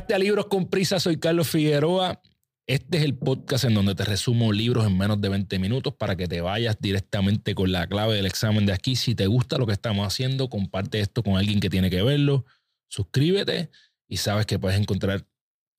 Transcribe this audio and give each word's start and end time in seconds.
Llegaste 0.00 0.14
a 0.14 0.18
Libros 0.18 0.46
con 0.46 0.66
Prisa, 0.66 0.98
soy 0.98 1.18
Carlos 1.18 1.46
Figueroa. 1.50 2.22
Este 2.66 2.96
es 2.96 3.04
el 3.04 3.18
podcast 3.18 3.64
en 3.64 3.74
donde 3.74 3.94
te 3.94 4.02
resumo 4.02 4.50
libros 4.50 4.86
en 4.86 4.96
menos 4.96 5.20
de 5.20 5.28
20 5.28 5.58
minutos 5.58 5.92
para 5.94 6.16
que 6.16 6.26
te 6.26 6.40
vayas 6.40 6.78
directamente 6.80 7.54
con 7.54 7.70
la 7.70 7.86
clave 7.86 8.14
del 8.14 8.24
examen 8.24 8.64
de 8.64 8.72
aquí. 8.72 8.96
Si 8.96 9.14
te 9.14 9.26
gusta 9.26 9.58
lo 9.58 9.66
que 9.66 9.74
estamos 9.74 10.06
haciendo, 10.06 10.48
comparte 10.48 11.00
esto 11.00 11.22
con 11.22 11.36
alguien 11.36 11.60
que 11.60 11.68
tiene 11.68 11.90
que 11.90 12.02
verlo, 12.02 12.46
suscríbete 12.88 13.68
y 14.08 14.16
sabes 14.16 14.46
que 14.46 14.58
puedes 14.58 14.80
encontrar 14.80 15.26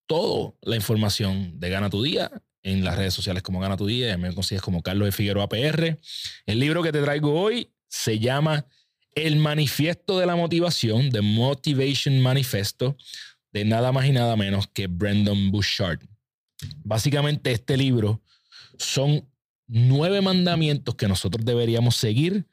toda 0.05 0.53
la 0.61 0.75
información 0.75 1.59
de 1.59 1.69
Gana 1.71 1.89
tu 1.89 2.03
Día 2.03 2.29
en 2.61 2.83
las 2.83 2.97
redes 2.97 3.15
sociales 3.15 3.41
como 3.41 3.59
Gana 3.59 3.75
tu 3.75 3.87
Día 3.87 4.15
me 4.19 4.31
consigues 4.35 4.61
como 4.61 4.83
Carlos 4.83 5.07
de 5.07 5.13
Figueroa 5.13 5.49
PR. 5.49 5.97
El 6.45 6.59
libro 6.59 6.83
que 6.83 6.91
te 6.91 7.01
traigo 7.01 7.41
hoy 7.41 7.71
se 7.87 8.19
llama 8.19 8.67
El 9.15 9.37
Manifiesto 9.37 10.19
de 10.19 10.27
la 10.27 10.35
Motivación, 10.35 11.09
The 11.09 11.21
Motivation 11.21 12.21
Manifesto, 12.21 12.97
de 13.51 13.65
nada 13.65 13.91
más 13.91 14.05
y 14.05 14.11
nada 14.11 14.35
menos 14.35 14.67
que 14.67 14.87
Brendan 14.87 15.51
Bouchard. 15.51 15.99
Básicamente 16.83 17.51
este 17.51 17.77
libro 17.77 18.21
son 18.77 19.27
nueve 19.67 20.21
mandamientos 20.21 20.95
que 20.95 21.07
nosotros 21.07 21.45
deberíamos 21.45 21.95
seguir 21.95 22.47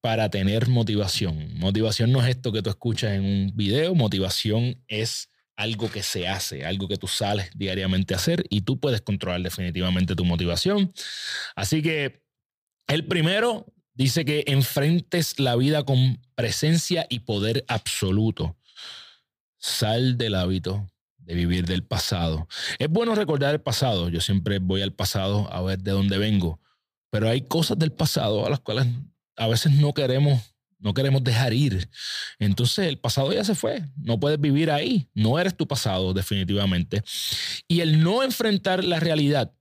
para 0.00 0.28
tener 0.28 0.68
motivación. 0.68 1.58
Motivación 1.58 2.12
no 2.12 2.22
es 2.22 2.28
esto 2.28 2.52
que 2.52 2.62
tú 2.62 2.70
escuchas 2.70 3.12
en 3.12 3.24
un 3.24 3.52
video, 3.54 3.94
motivación 3.94 4.82
es 4.86 5.30
algo 5.56 5.90
que 5.90 6.02
se 6.02 6.28
hace, 6.28 6.64
algo 6.64 6.88
que 6.88 6.96
tú 6.96 7.06
sales 7.06 7.50
diariamente 7.54 8.12
a 8.12 8.16
hacer 8.16 8.44
y 8.50 8.62
tú 8.62 8.78
puedes 8.78 9.00
controlar 9.00 9.40
definitivamente 9.40 10.14
tu 10.14 10.24
motivación. 10.24 10.92
Así 11.54 11.80
que 11.80 12.22
el 12.88 13.06
primero 13.06 13.66
dice 13.94 14.24
que 14.24 14.44
enfrentes 14.46 15.38
la 15.38 15.56
vida 15.56 15.84
con 15.84 16.20
presencia 16.34 17.06
y 17.08 17.20
poder 17.20 17.64
absoluto. 17.68 18.56
Sal 19.64 20.18
del 20.18 20.34
hábito 20.34 20.86
de 21.16 21.34
vivir 21.34 21.64
del 21.64 21.82
pasado. 21.82 22.46
Es 22.78 22.90
bueno 22.90 23.14
recordar 23.14 23.54
el 23.54 23.62
pasado. 23.62 24.10
Yo 24.10 24.20
siempre 24.20 24.58
voy 24.58 24.82
al 24.82 24.92
pasado 24.92 25.50
a 25.50 25.62
ver 25.62 25.78
de 25.78 25.92
dónde 25.92 26.18
vengo. 26.18 26.60
Pero 27.08 27.30
hay 27.30 27.40
cosas 27.40 27.78
del 27.78 27.90
pasado 27.90 28.44
a 28.44 28.50
las 28.50 28.60
cuales 28.60 28.86
a 29.36 29.48
veces 29.48 29.72
no 29.72 29.94
queremos, 29.94 30.54
no 30.78 30.92
queremos 30.92 31.24
dejar 31.24 31.54
ir. 31.54 31.88
Entonces 32.38 32.88
el 32.88 32.98
pasado 32.98 33.32
ya 33.32 33.42
se 33.42 33.54
fue. 33.54 33.82
No 33.96 34.20
puedes 34.20 34.38
vivir 34.38 34.70
ahí. 34.70 35.08
No 35.14 35.38
eres 35.38 35.56
tu 35.56 35.66
pasado, 35.66 36.12
definitivamente. 36.12 37.02
Y 37.66 37.80
el 37.80 38.02
no 38.02 38.22
enfrentar 38.22 38.84
la 38.84 39.00
realidad 39.00 39.54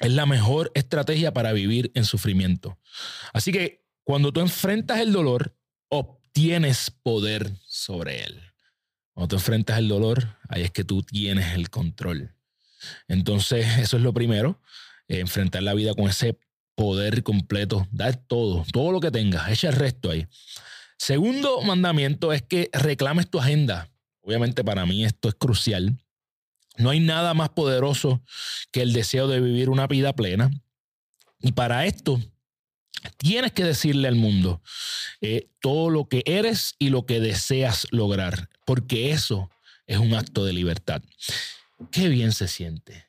es 0.00 0.10
la 0.10 0.26
mejor 0.26 0.72
estrategia 0.74 1.32
para 1.32 1.52
vivir 1.52 1.92
en 1.94 2.04
sufrimiento. 2.04 2.76
Así 3.32 3.52
que 3.52 3.84
cuando 4.02 4.32
tú 4.32 4.40
enfrentas 4.40 4.98
el 4.98 5.12
dolor, 5.12 5.56
obtienes 5.90 6.90
poder 6.90 7.52
sobre 7.68 8.24
él. 8.24 8.42
Cuando 9.16 9.28
te 9.28 9.36
enfrentas 9.36 9.78
al 9.78 9.88
dolor, 9.88 10.36
ahí 10.46 10.60
es 10.60 10.70
que 10.70 10.84
tú 10.84 11.02
tienes 11.02 11.54
el 11.54 11.70
control. 11.70 12.34
Entonces, 13.08 13.78
eso 13.78 13.96
es 13.96 14.02
lo 14.02 14.12
primero, 14.12 14.60
eh, 15.08 15.20
enfrentar 15.20 15.62
la 15.62 15.72
vida 15.72 15.94
con 15.94 16.06
ese 16.06 16.38
poder 16.74 17.22
completo, 17.22 17.88
dar 17.90 18.16
todo, 18.16 18.66
todo 18.74 18.92
lo 18.92 19.00
que 19.00 19.10
tengas, 19.10 19.50
echa 19.50 19.70
el 19.70 19.74
resto 19.74 20.10
ahí. 20.10 20.26
Segundo 20.98 21.62
mandamiento 21.62 22.34
es 22.34 22.42
que 22.42 22.68
reclames 22.74 23.30
tu 23.30 23.40
agenda. 23.40 23.88
Obviamente 24.20 24.62
para 24.62 24.84
mí 24.84 25.06
esto 25.06 25.30
es 25.30 25.34
crucial. 25.34 25.96
No 26.76 26.90
hay 26.90 27.00
nada 27.00 27.32
más 27.32 27.48
poderoso 27.48 28.22
que 28.70 28.82
el 28.82 28.92
deseo 28.92 29.28
de 29.28 29.40
vivir 29.40 29.70
una 29.70 29.86
vida 29.86 30.14
plena. 30.14 30.50
Y 31.40 31.52
para 31.52 31.86
esto 31.86 32.20
Tienes 33.16 33.52
que 33.52 33.64
decirle 33.64 34.08
al 34.08 34.16
mundo 34.16 34.62
eh, 35.20 35.48
todo 35.60 35.90
lo 35.90 36.08
que 36.08 36.22
eres 36.26 36.74
y 36.78 36.90
lo 36.90 37.06
que 37.06 37.20
deseas 37.20 37.86
lograr, 37.90 38.48
porque 38.64 39.10
eso 39.10 39.50
es 39.86 39.98
un 39.98 40.14
acto 40.14 40.44
de 40.44 40.52
libertad. 40.52 41.02
Qué 41.90 42.08
bien 42.08 42.32
se 42.32 42.48
siente 42.48 43.06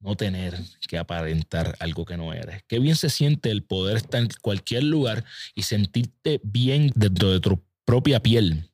no 0.00 0.16
tener 0.16 0.58
que 0.88 0.98
aparentar 0.98 1.76
algo 1.80 2.04
que 2.04 2.16
no 2.16 2.32
eres. 2.32 2.62
Qué 2.68 2.78
bien 2.78 2.96
se 2.96 3.10
siente 3.10 3.50
el 3.50 3.62
poder 3.62 3.96
estar 3.96 4.22
en 4.22 4.28
cualquier 4.40 4.84
lugar 4.84 5.24
y 5.54 5.62
sentirte 5.62 6.40
bien 6.44 6.92
dentro 6.94 7.32
de 7.32 7.40
tu 7.40 7.62
propia 7.84 8.20
piel. 8.20 8.70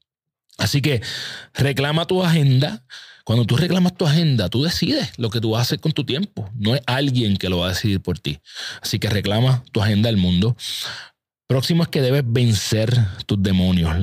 Así 0.58 0.80
que 0.80 1.02
reclama 1.54 2.06
tu 2.06 2.22
agenda, 2.22 2.84
cuando 3.24 3.44
tú 3.44 3.56
reclamas 3.56 3.96
tu 3.96 4.06
agenda, 4.06 4.48
tú 4.48 4.62
decides 4.62 5.18
lo 5.18 5.30
que 5.30 5.40
tú 5.40 5.50
vas 5.50 5.60
a 5.60 5.62
hacer 5.62 5.80
con 5.80 5.92
tu 5.92 6.04
tiempo. 6.04 6.50
No 6.54 6.74
es 6.74 6.82
alguien 6.86 7.36
que 7.36 7.48
lo 7.48 7.58
va 7.58 7.66
a 7.66 7.68
decidir 7.70 8.00
por 8.00 8.18
ti. 8.18 8.40
Así 8.82 8.98
que 8.98 9.08
reclama 9.08 9.64
tu 9.72 9.82
agenda 9.82 10.08
al 10.10 10.16
mundo. 10.16 10.56
Próximo 11.46 11.82
es 11.82 11.88
que 11.88 12.00
debes 12.00 12.22
vencer 12.26 12.94
tus 13.26 13.42
demonios. 13.42 13.94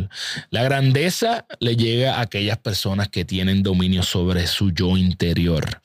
La 0.52 0.62
grandeza 0.64 1.48
le 1.60 1.76
llega 1.76 2.16
a 2.16 2.22
aquellas 2.22 2.58
personas 2.60 3.10
que 3.10 3.26
tienen 3.26 3.64
dominio 3.64 4.04
sobre 4.04 4.46
su 4.46 4.72
yo 4.72 4.96
interior. 4.96 5.82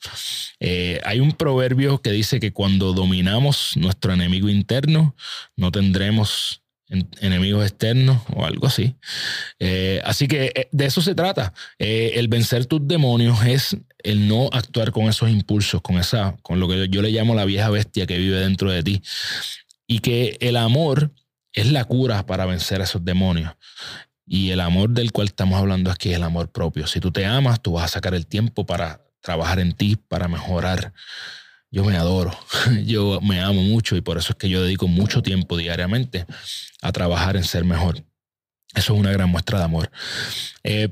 Eh, 0.59 1.01
hay 1.03 1.19
un 1.19 1.31
proverbio 1.31 1.99
que 2.01 2.11
dice 2.11 2.39
que 2.39 2.53
cuando 2.53 2.93
dominamos 2.93 3.71
nuestro 3.75 4.13
enemigo 4.13 4.49
interno, 4.49 5.15
no 5.55 5.71
tendremos 5.71 6.61
enemigos 6.89 7.65
externos 7.65 8.21
o 8.33 8.45
algo 8.45 8.67
así. 8.67 8.95
Eh, 9.59 10.01
así 10.05 10.27
que 10.27 10.51
eh, 10.55 10.69
de 10.71 10.85
eso 10.85 11.01
se 11.01 11.15
trata. 11.15 11.53
Eh, 11.79 12.13
el 12.15 12.27
vencer 12.27 12.65
tus 12.65 12.87
demonios 12.87 13.45
es 13.45 13.77
el 13.99 14.27
no 14.27 14.49
actuar 14.53 14.91
con 14.91 15.05
esos 15.05 15.29
impulsos, 15.29 15.81
con 15.81 15.97
esa, 15.97 16.37
con 16.41 16.59
lo 16.59 16.67
que 16.67 16.87
yo 16.89 17.01
le 17.01 17.11
llamo 17.11 17.35
la 17.35 17.45
vieja 17.45 17.69
bestia 17.69 18.05
que 18.05 18.17
vive 18.17 18.37
dentro 18.37 18.71
de 18.71 18.83
ti. 18.83 19.01
Y 19.87 19.99
que 19.99 20.37
el 20.39 20.57
amor 20.57 21.11
es 21.53 21.71
la 21.71 21.85
cura 21.85 22.25
para 22.25 22.45
vencer 22.45 22.81
esos 22.81 23.03
demonios. 23.03 23.53
Y 24.25 24.51
el 24.51 24.59
amor 24.59 24.89
del 24.89 25.11
cual 25.11 25.27
estamos 25.27 25.57
hablando 25.57 25.89
aquí 25.89 26.09
es 26.09 26.17
el 26.17 26.23
amor 26.23 26.51
propio. 26.51 26.87
Si 26.87 26.99
tú 26.99 27.11
te 27.11 27.25
amas, 27.25 27.61
tú 27.61 27.73
vas 27.73 27.85
a 27.85 27.87
sacar 27.87 28.13
el 28.13 28.27
tiempo 28.27 28.65
para 28.65 29.01
trabajar 29.21 29.59
en 29.59 29.73
ti, 29.73 29.95
para 29.95 30.27
mejorar 30.27 30.93
yo 31.71 31.83
me 31.83 31.97
adoro, 31.97 32.37
yo 32.85 33.19
me 33.21 33.41
amo 33.41 33.61
mucho 33.61 33.95
y 33.95 34.01
por 34.01 34.17
eso 34.17 34.33
es 34.33 34.37
que 34.37 34.49
yo 34.49 34.63
dedico 34.63 34.87
mucho 34.87 35.21
tiempo 35.21 35.57
diariamente 35.57 36.25
a 36.81 36.91
trabajar 36.91 37.35
en 37.35 37.43
ser 37.43 37.65
mejor. 37.65 38.03
Eso 38.73 38.93
es 38.93 38.99
una 38.99 39.11
gran 39.11 39.29
muestra 39.29 39.59
de 39.59 39.65
amor. 39.65 39.91
Eh, 40.63 40.89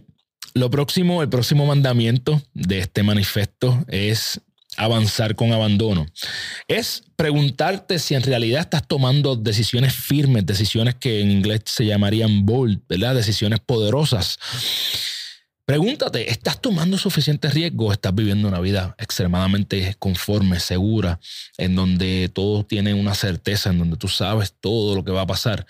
lo 0.53 0.69
próximo, 0.69 1.21
el 1.21 1.29
próximo 1.29 1.65
mandamiento 1.65 2.41
de 2.53 2.79
este 2.79 3.03
manifiesto 3.03 3.83
es 3.87 4.41
avanzar 4.77 5.35
con 5.35 5.51
abandono. 5.53 6.05
Es 6.67 7.03
preguntarte 7.15 7.99
si 7.99 8.15
en 8.15 8.23
realidad 8.23 8.61
estás 8.61 8.87
tomando 8.87 9.35
decisiones 9.35 9.93
firmes, 9.93 10.45
decisiones 10.45 10.95
que 10.95 11.21
en 11.21 11.31
inglés 11.31 11.61
se 11.65 11.85
llamarían 11.85 12.45
bold, 12.45 12.81
¿verdad? 12.87 13.15
Decisiones 13.15 13.59
poderosas. 13.59 14.39
Pregúntate, 15.65 16.29
¿estás 16.29 16.61
tomando 16.61 16.95
suficiente 16.95 17.49
riesgo? 17.49 17.91
¿Estás 17.91 18.13
viviendo 18.13 18.47
una 18.47 18.59
vida 18.59 18.95
extremadamente 18.99 19.95
conforme, 19.97 20.59
segura, 20.59 21.19
en 21.57 21.75
donde 21.75 22.29
todo 22.31 22.63
tiene 22.63 22.93
una 22.93 23.15
certeza, 23.15 23.71
en 23.71 23.79
donde 23.79 23.97
tú 23.97 24.07
sabes 24.07 24.53
todo 24.59 24.93
lo 24.93 25.03
que 25.03 25.11
va 25.11 25.21
a 25.21 25.27
pasar? 25.27 25.65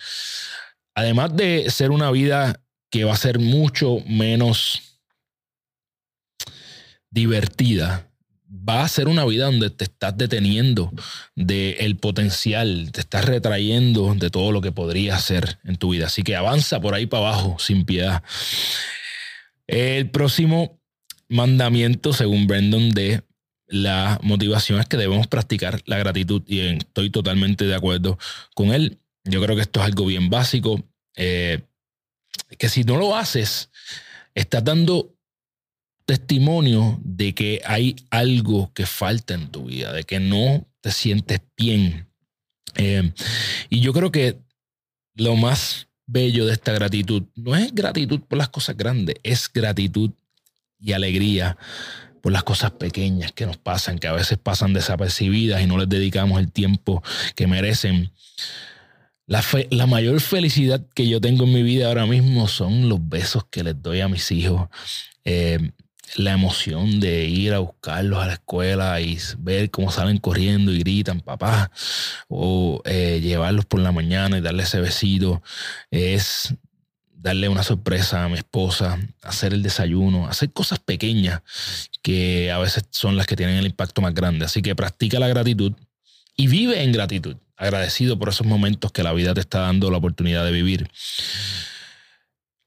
Además 0.95 1.33
de 1.37 1.69
ser 1.69 1.91
una 1.91 2.11
vida 2.11 2.61
que 2.89 3.05
va 3.05 3.13
a 3.13 3.17
ser 3.17 3.39
mucho 3.39 3.99
menos 4.05 4.99
divertida, 7.09 8.09
va 8.49 8.83
a 8.83 8.89
ser 8.89 9.07
una 9.07 9.23
vida 9.23 9.45
donde 9.45 9.69
te 9.69 9.85
estás 9.85 10.17
deteniendo 10.17 10.91
del 11.35 11.95
potencial, 11.95 12.89
te 12.91 12.99
estás 12.99 13.23
retrayendo 13.23 14.13
de 14.13 14.29
todo 14.29 14.51
lo 14.51 14.59
que 14.59 14.73
podría 14.73 15.17
ser 15.19 15.57
en 15.63 15.77
tu 15.77 15.91
vida. 15.91 16.07
Así 16.07 16.21
que 16.21 16.35
avanza 16.35 16.81
por 16.81 16.95
ahí 16.95 17.05
para 17.05 17.29
abajo 17.29 17.55
sin 17.59 17.85
piedad. 17.85 18.21
El 19.67 20.09
próximo 20.09 20.79
mandamiento, 21.27 22.13
según 22.13 22.47
Brandon, 22.47 22.89
de 22.91 23.23
la 23.67 24.19
motivación 24.21 24.79
es 24.79 24.87
que 24.87 24.97
debemos 24.97 25.27
practicar 25.27 25.81
la 25.85 25.97
gratitud 25.97 26.43
y 26.47 26.59
estoy 26.59 27.09
totalmente 27.09 27.65
de 27.65 27.75
acuerdo 27.75 28.17
con 28.53 28.73
él. 28.73 28.99
Yo 29.23 29.41
creo 29.41 29.55
que 29.55 29.63
esto 29.63 29.79
es 29.79 29.87
algo 29.87 30.05
bien 30.05 30.29
básico, 30.29 30.83
eh, 31.15 31.63
que 32.59 32.69
si 32.69 32.83
no 32.83 32.97
lo 32.97 33.15
haces, 33.15 33.71
estás 34.35 34.63
dando 34.63 35.15
testimonio 36.05 36.99
de 37.03 37.33
que 37.33 37.61
hay 37.65 37.95
algo 38.11 38.71
que 38.73 38.85
falta 38.85 39.33
en 39.33 39.49
tu 39.49 39.65
vida, 39.65 39.91
de 39.93 40.03
que 40.03 40.19
no 40.19 40.67
te 40.81 40.91
sientes 40.91 41.41
bien. 41.57 42.07
Eh, 42.75 43.11
y 43.69 43.79
yo 43.79 43.93
creo 43.93 44.11
que 44.11 44.37
lo 45.15 45.35
más 45.35 45.87
bello 46.07 46.45
de 46.45 46.53
esta 46.53 46.71
gratitud 46.73 47.23
no 47.35 47.55
es 47.55 47.73
gratitud 47.73 48.21
por 48.21 48.37
las 48.37 48.49
cosas 48.49 48.77
grandes, 48.77 49.15
es 49.23 49.51
gratitud 49.51 50.11
y 50.79 50.93
alegría 50.93 51.57
por 52.21 52.31
las 52.31 52.43
cosas 52.43 52.71
pequeñas 52.71 53.31
que 53.31 53.45
nos 53.45 53.57
pasan, 53.57 53.99
que 53.99 54.07
a 54.07 54.13
veces 54.13 54.37
pasan 54.37 54.73
desapercibidas 54.73 55.61
y 55.61 55.67
no 55.67 55.77
les 55.77 55.87
dedicamos 55.87 56.39
el 56.39 56.51
tiempo 56.51 57.03
que 57.35 57.47
merecen. 57.47 58.11
La, 59.27 59.43
la 59.69 59.85
mayor 59.85 60.19
felicidad 60.21 60.85
que 60.93 61.07
yo 61.07 61.21
tengo 61.21 61.45
en 61.45 61.53
mi 61.53 61.63
vida 61.63 61.87
ahora 61.87 62.05
mismo 62.05 62.47
son 62.47 62.89
los 62.89 63.07
besos 63.07 63.45
que 63.49 63.63
les 63.63 63.79
doy 63.81 64.01
a 64.01 64.07
mis 64.07 64.31
hijos. 64.31 64.69
Eh, 65.23 65.71
la 66.15 66.33
emoción 66.33 66.99
de 66.99 67.25
ir 67.25 67.53
a 67.53 67.59
buscarlos 67.59 68.19
a 68.19 68.27
la 68.27 68.33
escuela 68.33 68.99
y 69.01 69.17
ver 69.39 69.69
cómo 69.69 69.91
salen 69.91 70.17
corriendo 70.17 70.71
y 70.71 70.79
gritan 70.79 71.21
papá, 71.21 71.71
o 72.27 72.81
eh, 72.85 73.19
llevarlos 73.21 73.65
por 73.65 73.79
la 73.79 73.91
mañana 73.91 74.37
y 74.37 74.41
darles 74.41 74.67
ese 74.67 74.81
besito, 74.81 75.41
es 75.91 76.53
darle 77.25 77.49
una 77.49 77.63
sorpresa 77.63 78.23
a 78.23 78.29
mi 78.29 78.35
esposa, 78.35 78.99
hacer 79.23 79.53
el 79.53 79.63
desayuno, 79.63 80.27
hacer 80.27 80.51
cosas 80.51 80.77
pequeñas 80.77 81.41
que 82.03 82.51
a 82.51 82.59
veces 82.59 82.83
son 82.91 83.17
las 83.17 83.25
que 83.25 83.35
tienen 83.35 83.57
el 83.57 83.65
impacto 83.65 84.01
más 84.01 84.13
grande. 84.13 84.45
Así 84.45 84.61
que 84.61 84.75
practica 84.75 85.19
la 85.19 85.27
gratitud 85.27 85.73
y 86.37 86.47
vive 86.47 86.83
en 86.83 86.91
gratitud, 86.91 87.37
agradecido 87.57 88.19
por 88.19 88.29
esos 88.29 88.45
momentos 88.45 88.91
que 88.91 89.01
la 89.01 89.11
vida 89.11 89.33
te 89.33 89.39
está 89.39 89.61
dando 89.61 89.89
la 89.89 89.97
oportunidad 89.97 90.45
de 90.45 90.51
vivir. 90.51 90.87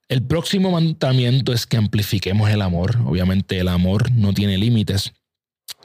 El 0.09 0.23
próximo 0.23 0.71
mandamiento 0.71 1.53
es 1.53 1.67
que 1.67 1.77
amplifiquemos 1.77 2.49
el 2.49 2.63
amor. 2.63 2.97
Obviamente 3.05 3.59
el 3.59 3.69
amor 3.69 4.11
no 4.11 4.33
tiene 4.33 4.57
límites. 4.57 5.13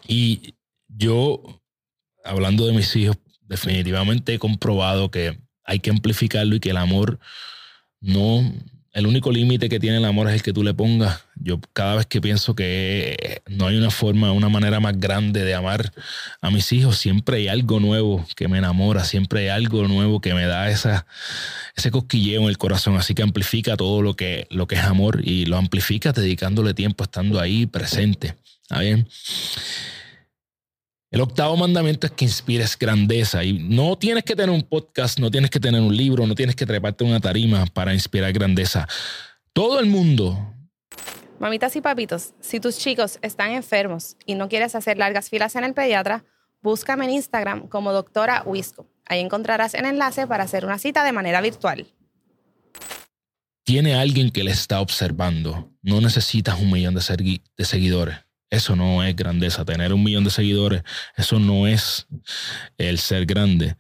Y 0.08 0.56
yo, 0.88 1.62
hablando 2.24 2.66
de 2.66 2.74
mis 2.74 2.96
hijos, 2.96 3.18
definitivamente 3.42 4.34
he 4.34 4.40
comprobado 4.40 5.12
que 5.12 5.40
hay 5.66 5.80
que 5.80 5.90
amplificarlo 5.90 6.56
y 6.56 6.60
que 6.62 6.70
el 6.70 6.78
amor 6.78 7.20
no, 8.00 8.50
el 8.94 9.08
único 9.08 9.32
límite 9.32 9.70
que 9.70 9.80
tiene 9.80 9.98
el 9.98 10.06
amor 10.06 10.28
es 10.28 10.36
el 10.36 10.44
que 10.44 10.54
tú 10.54 10.64
le 10.64 10.76
pongas. 10.76 11.26
Yo 11.36 11.60
cada 11.74 11.96
vez 11.96 12.06
que 12.06 12.22
pienso 12.22 12.54
que 12.54 13.42
no 13.48 13.66
hay 13.66 13.76
una 13.76 13.90
forma, 13.90 14.32
una 14.32 14.50
manera 14.50 14.80
más 14.80 15.00
grande 15.00 15.44
de 15.44 15.56
amar 15.56 15.92
a 16.42 16.52
mis 16.52 16.72
hijos, 16.72 17.00
siempre 17.00 17.38
hay 17.38 17.48
algo 17.48 17.80
nuevo 17.80 18.24
que 18.36 18.48
me 18.48 18.60
enamora, 18.60 19.04
siempre 19.04 19.42
hay 19.42 19.48
algo 19.48 19.88
nuevo 19.88 20.22
que 20.22 20.36
me 20.36 20.46
da 20.46 20.70
esa, 20.70 21.08
ese 21.76 21.90
cosquilleo 21.90 22.44
en 22.44 22.50
el 22.50 22.60
corazón. 22.60 22.96
Así 22.96 23.16
que 23.16 23.24
amplifica 23.24 23.76
todo 23.76 24.04
lo 24.04 24.16
que, 24.16 24.46
lo 24.52 24.68
que 24.68 24.76
es 24.76 24.84
amor 24.84 25.22
y 25.24 25.46
lo 25.46 25.58
amplifica 25.58 26.12
dedicándole 26.12 26.76
tiempo, 26.76 27.04
estando 27.04 27.40
ahí 27.40 27.66
presente. 27.66 28.36
¿Está 28.62 28.80
bien? 28.80 29.08
El 31.14 31.22
octavo 31.22 31.56
mandamiento 31.56 32.08
es 32.08 32.14
que 32.14 32.26
inspires 32.26 32.76
grandeza 32.76 33.44
y 33.44 33.54
no 33.54 33.96
tienes 34.00 34.24
que 34.24 34.36
tener 34.36 34.50
un 34.50 34.64
podcast, 34.64 35.20
no 35.20 35.30
tienes 35.30 35.52
que 35.52 35.60
tener 35.60 35.80
un 35.80 35.96
libro, 35.96 36.26
no 36.26 36.34
tienes 36.34 36.56
que 36.56 36.66
treparte 36.66 37.04
una 37.04 37.20
tarima 37.20 37.68
para 37.68 37.94
inspirar 37.94 38.34
grandeza. 38.34 38.88
Todo 39.54 39.80
el 39.80 39.86
mundo. 39.86 40.56
Mamitas 41.38 41.76
y 41.76 41.82
papitos, 41.82 42.34
si 42.40 42.60
tus 42.60 42.80
chicos 42.80 43.20
están 43.22 43.52
enfermos 43.52 44.18
y 44.26 44.34
no 44.34 44.50
quieres 44.50 44.74
hacer 44.74 44.98
largas 44.98 45.30
filas 45.30 45.56
en 45.56 45.66
el 45.66 45.76
pediatra, 45.76 46.26
búscame 46.64 47.06
en 47.06 47.12
Instagram 47.12 47.68
como 47.68 47.94
doctora 47.94 48.42
Wisco. 48.48 48.88
Ahí 49.06 49.20
encontrarás 49.20 49.76
el 49.76 49.86
enlace 49.86 50.26
para 50.26 50.46
hacer 50.46 50.66
una 50.66 50.80
cita 50.80 51.04
de 51.04 51.12
manera 51.12 51.42
virtual. 51.42 51.86
Tiene 53.64 53.94
alguien 53.94 54.32
que 54.32 54.44
le 54.44 54.50
está 54.50 54.82
observando. 54.82 55.72
No 55.84 56.02
necesitas 56.02 56.60
un 56.60 56.72
millón 56.72 56.96
de, 56.96 57.42
de 57.56 57.66
seguidores. 57.66 58.18
Eso 58.54 58.76
no 58.76 59.04
es 59.04 59.16
grandeza. 59.16 59.66
Tener 59.66 59.92
un 59.94 60.04
millón 60.04 60.24
de 60.24 60.30
seguidores, 60.30 60.84
eso 61.18 61.40
no 61.40 61.66
es 61.66 62.06
el 62.78 63.00
ser 63.00 63.26
grande. 63.26 63.78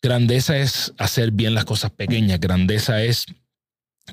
Grandeza 0.00 0.56
es 0.56 0.94
hacer 0.96 1.30
bien 1.30 1.52
las 1.52 1.66
cosas 1.66 1.90
pequeñas. 1.90 2.40
Grandeza 2.40 3.02
es 3.02 3.26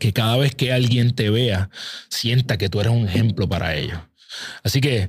que 0.01 0.11
cada 0.11 0.35
vez 0.35 0.53
que 0.53 0.73
alguien 0.73 1.15
te 1.15 1.29
vea, 1.29 1.69
sienta 2.09 2.57
que 2.57 2.67
tú 2.67 2.81
eres 2.81 2.91
un 2.91 3.07
ejemplo 3.07 3.47
para 3.47 3.73
ellos. 3.73 3.97
Así 4.63 4.81
que 4.81 5.07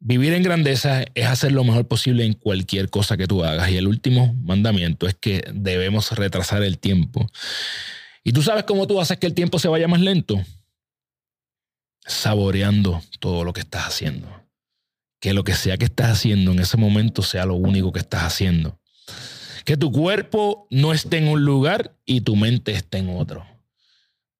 vivir 0.00 0.32
en 0.32 0.42
grandeza 0.42 1.04
es 1.14 1.26
hacer 1.26 1.52
lo 1.52 1.62
mejor 1.62 1.86
posible 1.86 2.24
en 2.24 2.32
cualquier 2.32 2.90
cosa 2.90 3.16
que 3.16 3.28
tú 3.28 3.44
hagas. 3.44 3.70
Y 3.70 3.76
el 3.76 3.86
último 3.86 4.34
mandamiento 4.42 5.06
es 5.06 5.14
que 5.14 5.44
debemos 5.54 6.10
retrasar 6.10 6.64
el 6.64 6.80
tiempo. 6.80 7.30
¿Y 8.24 8.32
tú 8.32 8.42
sabes 8.42 8.64
cómo 8.64 8.88
tú 8.88 9.00
haces 9.00 9.18
que 9.18 9.28
el 9.28 9.34
tiempo 9.34 9.60
se 9.60 9.68
vaya 9.68 9.86
más 9.86 10.00
lento? 10.00 10.44
Saboreando 12.04 13.02
todo 13.18 13.44
lo 13.44 13.52
que 13.52 13.60
estás 13.60 13.86
haciendo. 13.86 14.28
Que 15.20 15.32
lo 15.32 15.44
que 15.44 15.54
sea 15.54 15.78
que 15.78 15.86
estás 15.86 16.10
haciendo 16.10 16.52
en 16.52 16.58
ese 16.58 16.76
momento 16.76 17.22
sea 17.22 17.46
lo 17.46 17.54
único 17.54 17.92
que 17.92 18.00
estás 18.00 18.24
haciendo. 18.24 18.78
Que 19.64 19.76
tu 19.76 19.90
cuerpo 19.90 20.66
no 20.70 20.92
esté 20.92 21.18
en 21.18 21.28
un 21.28 21.44
lugar 21.44 21.94
y 22.04 22.20
tu 22.20 22.36
mente 22.36 22.72
esté 22.72 22.98
en 22.98 23.16
otro. 23.16 23.46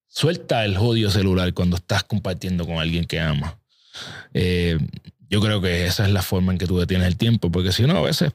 Suelta 0.09 0.65
el 0.65 0.77
jodido 0.77 1.11
celular 1.11 1.55
cuando 1.55 1.77
estás 1.77 2.05
compartiendo 2.05 2.67
con 2.67 2.79
alguien 2.79 3.07
que 3.07 3.21
ama. 3.21 3.59
Eh, 4.35 4.79
yo 5.31 5.41
creo 5.41 5.61
que 5.61 5.87
esa 5.87 6.07
es 6.07 6.13
la 6.13 6.23
forma 6.23 6.53
en 6.53 6.59
que 6.59 6.67
tú 6.67 6.79
detienes 6.79 7.07
el 7.07 7.17
tiempo, 7.17 7.51
porque 7.51 7.73
si 7.73 7.85
no, 7.85 7.97
a 7.97 8.03
veces 8.03 8.33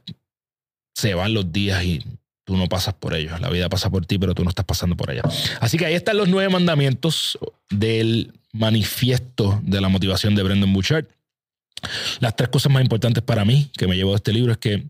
se 0.93 1.13
van 1.13 1.33
los 1.33 1.53
días 1.53 1.83
y 1.83 2.03
tú 2.43 2.57
no 2.57 2.67
pasas 2.67 2.95
por 2.95 3.13
ellos. 3.13 3.39
La 3.39 3.49
vida 3.49 3.69
pasa 3.69 3.89
por 3.89 4.05
ti, 4.05 4.17
pero 4.17 4.33
tú 4.33 4.43
no 4.43 4.49
estás 4.49 4.65
pasando 4.65 4.97
por 4.97 5.11
ella. 5.11 5.21
Así 5.61 5.77
que 5.77 5.85
ahí 5.85 5.93
están 5.93 6.17
los 6.17 6.27
nueve 6.27 6.51
mandamientos 6.51 7.37
del 7.69 8.38
manifiesto 8.51 9.59
de 9.63 9.81
la 9.81 9.89
motivación 9.89 10.35
de 10.35 10.43
Brendan 10.43 10.73
Bouchard. 10.73 11.05
Las 12.19 12.35
tres 12.35 12.49
cosas 12.49 12.71
más 12.71 12.81
importantes 12.81 13.23
para 13.23 13.45
mí 13.45 13.71
que 13.77 13.87
me 13.87 13.95
llevo 13.95 14.11
de 14.11 14.17
este 14.17 14.33
libro 14.33 14.51
es 14.51 14.57
que 14.57 14.89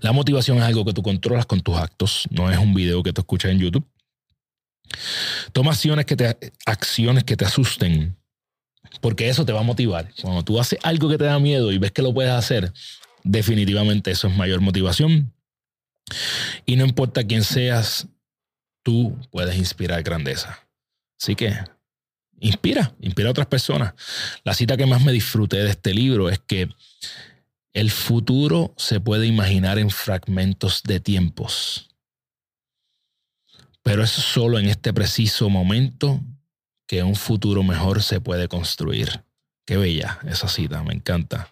la 0.00 0.12
motivación 0.12 0.58
es 0.58 0.64
algo 0.64 0.84
que 0.84 0.92
tú 0.92 1.02
controlas 1.02 1.46
con 1.46 1.60
tus 1.60 1.76
actos, 1.76 2.26
no 2.30 2.50
es 2.50 2.58
un 2.58 2.74
video 2.74 3.02
que 3.02 3.12
tú 3.12 3.20
escuchas 3.20 3.50
en 3.50 3.58
YouTube. 3.58 3.86
Toma 5.52 5.72
acciones 5.72 6.06
que 6.06 6.16
te, 6.16 6.52
acciones 6.66 7.24
que 7.24 7.36
te 7.36 7.44
asusten, 7.44 8.16
porque 9.00 9.28
eso 9.28 9.44
te 9.44 9.52
va 9.52 9.60
a 9.60 9.64
motivar. 9.64 10.12
Cuando 10.20 10.42
tú 10.42 10.58
haces 10.58 10.78
algo 10.82 11.08
que 11.08 11.18
te 11.18 11.24
da 11.24 11.38
miedo 11.38 11.70
y 11.72 11.78
ves 11.78 11.92
que 11.92 12.02
lo 12.02 12.12
puedes 12.12 12.32
hacer, 12.32 12.72
definitivamente 13.22 14.10
eso 14.10 14.28
es 14.28 14.36
mayor 14.36 14.60
motivación. 14.60 15.32
Y 16.66 16.76
no 16.76 16.84
importa 16.84 17.24
quién 17.24 17.44
seas, 17.44 18.08
tú 18.82 19.16
puedes 19.30 19.56
inspirar 19.56 20.02
grandeza. 20.02 20.66
Así 21.20 21.36
que 21.36 21.54
inspira, 22.40 22.94
inspira 23.00 23.28
a 23.28 23.32
otras 23.32 23.46
personas. 23.46 23.94
La 24.44 24.54
cita 24.54 24.76
que 24.76 24.86
más 24.86 25.04
me 25.04 25.12
disfruté 25.12 25.58
de 25.58 25.70
este 25.70 25.94
libro 25.94 26.28
es 26.28 26.38
que 26.38 26.68
el 27.72 27.90
futuro 27.90 28.74
se 28.76 29.00
puede 29.00 29.26
imaginar 29.26 29.78
en 29.78 29.90
fragmentos 29.90 30.82
de 30.82 30.98
tiempos, 30.98 31.88
pero 33.82 34.02
es 34.02 34.10
solo 34.10 34.58
en 34.58 34.66
este 34.66 34.92
preciso 34.92 35.48
momento 35.48 36.20
que 36.86 37.02
un 37.02 37.14
futuro 37.14 37.62
mejor 37.62 38.02
se 38.02 38.20
puede 38.20 38.48
construir. 38.48 39.22
Qué 39.64 39.76
bella 39.76 40.18
esa 40.26 40.48
cita, 40.48 40.82
me 40.82 40.92
encanta. 40.92 41.48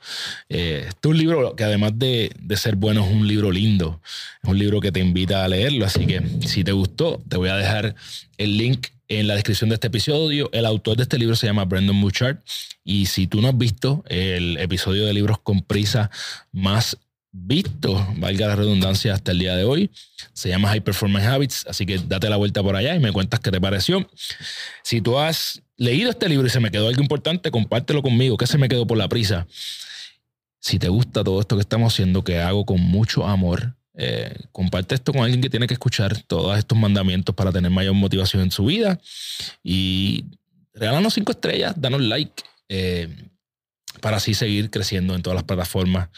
Eh, 0.48 0.86
este 0.88 1.08
es 1.08 1.10
un 1.10 1.18
libro 1.18 1.54
que 1.54 1.62
además 1.62 1.92
de, 1.94 2.32
de, 2.40 2.56
ser 2.56 2.74
bueno 2.74 3.04
es 3.04 3.12
un 3.12 3.28
libro 3.28 3.52
lindo, 3.52 4.00
es 4.42 4.50
un 4.50 4.58
libro 4.58 4.80
que 4.80 4.90
te 4.90 4.98
invita 4.98 5.44
a 5.44 5.48
leerlo, 5.48 5.86
así 5.86 6.04
que 6.04 6.20
si 6.44 6.64
te 6.64 6.72
gustó, 6.72 7.22
te 7.28 7.36
voy 7.36 7.50
a 7.50 7.56
dejar 7.56 7.94
el 8.36 8.56
link 8.56 8.88
en 9.08 9.26
la 9.26 9.34
descripción 9.34 9.70
de 9.70 9.74
este 9.74 9.88
episodio. 9.88 10.50
El 10.52 10.66
autor 10.66 10.96
de 10.96 11.02
este 11.02 11.18
libro 11.18 11.34
se 11.34 11.46
llama 11.46 11.64
Brandon 11.64 12.00
Bouchard. 12.00 12.38
Y 12.84 13.06
si 13.06 13.26
tú 13.26 13.40
no 13.40 13.48
has 13.48 13.58
visto 13.58 14.04
el 14.08 14.56
episodio 14.58 15.06
de 15.06 15.14
libros 15.14 15.38
con 15.40 15.62
prisa 15.62 16.10
más 16.52 16.98
visto, 17.30 18.06
valga 18.16 18.48
la 18.48 18.56
redundancia, 18.56 19.14
hasta 19.14 19.32
el 19.32 19.38
día 19.38 19.54
de 19.54 19.64
hoy, 19.64 19.90
se 20.32 20.48
llama 20.48 20.68
High 20.68 20.82
Performance 20.82 21.26
Habits. 21.26 21.66
Así 21.68 21.86
que 21.86 21.98
date 21.98 22.28
la 22.28 22.36
vuelta 22.36 22.62
por 22.62 22.76
allá 22.76 22.94
y 22.94 23.00
me 23.00 23.12
cuentas 23.12 23.40
qué 23.40 23.50
te 23.50 23.60
pareció. 23.60 24.08
Si 24.82 25.00
tú 25.00 25.18
has 25.18 25.62
leído 25.76 26.10
este 26.10 26.28
libro 26.28 26.46
y 26.46 26.50
se 26.50 26.60
me 26.60 26.70
quedó 26.70 26.88
algo 26.88 27.02
importante, 27.02 27.50
compártelo 27.50 28.02
conmigo. 28.02 28.36
¿Qué 28.36 28.46
se 28.46 28.58
me 28.58 28.68
quedó 28.68 28.86
por 28.86 28.98
la 28.98 29.08
prisa? 29.08 29.46
Si 30.60 30.78
te 30.78 30.88
gusta 30.88 31.22
todo 31.22 31.40
esto 31.40 31.56
que 31.56 31.62
estamos 31.62 31.92
haciendo, 31.92 32.24
que 32.24 32.40
hago 32.40 32.66
con 32.66 32.80
mucho 32.80 33.26
amor, 33.26 33.77
eh, 34.00 34.32
comparte 34.52 34.94
esto 34.94 35.12
con 35.12 35.22
alguien 35.22 35.40
que 35.40 35.50
tiene 35.50 35.66
que 35.66 35.74
escuchar 35.74 36.22
todos 36.22 36.56
estos 36.56 36.78
mandamientos 36.78 37.34
para 37.34 37.50
tener 37.50 37.70
mayor 37.72 37.94
motivación 37.94 38.42
en 38.42 38.52
su 38.52 38.64
vida. 38.64 39.00
Y 39.64 40.24
regálanos 40.72 41.14
cinco 41.14 41.32
estrellas, 41.32 41.74
danos 41.76 42.00
like. 42.00 42.44
Eh, 42.68 43.08
para 44.00 44.18
así 44.18 44.34
seguir 44.34 44.70
creciendo 44.70 45.16
en 45.16 45.22
todas 45.22 45.34
las 45.34 45.42
plataformas. 45.42 46.10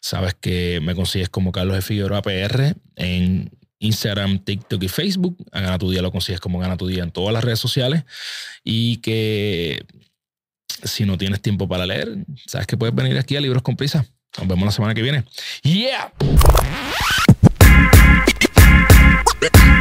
Sabes 0.00 0.34
que 0.34 0.78
me 0.80 0.94
consigues 0.94 1.28
como 1.28 1.50
Carlos 1.50 1.74
de 1.74 1.82
Figueroa 1.82 2.22
PR 2.22 2.76
en 2.94 3.50
Instagram, 3.80 4.38
TikTok 4.38 4.84
y 4.84 4.88
Facebook. 4.88 5.36
A 5.50 5.60
Gana 5.60 5.78
tu 5.78 5.90
Día 5.90 6.02
lo 6.02 6.12
consigues 6.12 6.40
como 6.40 6.60
Gana 6.60 6.76
tu 6.76 6.86
Día 6.86 7.02
en 7.02 7.10
todas 7.10 7.32
las 7.32 7.42
redes 7.42 7.58
sociales. 7.58 8.04
Y 8.62 8.98
que 8.98 9.84
si 10.84 11.04
no 11.04 11.18
tienes 11.18 11.42
tiempo 11.42 11.66
para 11.66 11.84
leer, 11.84 12.16
sabes 12.46 12.68
que 12.68 12.76
puedes 12.76 12.94
venir 12.94 13.18
aquí 13.18 13.34
a 13.34 13.40
Libros 13.40 13.62
con 13.62 13.74
Prisa. 13.74 14.06
Nos 14.38 14.48
vemos 14.48 14.66
la 14.66 14.72
semana 14.72 14.94
que 14.94 15.02
viene. 15.02 15.24
¡Yeah! 15.62 16.12
Bye. 19.52 19.73